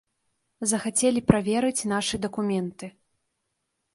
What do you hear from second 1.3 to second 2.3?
праверыць нашы